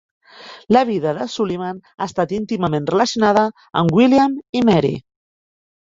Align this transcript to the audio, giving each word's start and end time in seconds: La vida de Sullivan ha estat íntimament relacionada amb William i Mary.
La 0.75 0.81
vida 0.89 1.11
de 1.17 1.27
Sullivan 1.33 1.83
ha 1.97 2.07
estat 2.11 2.33
íntimament 2.37 2.89
relacionada 2.93 3.47
amb 3.83 3.97
William 3.99 4.35
i 4.61 4.65
Mary. 4.71 4.93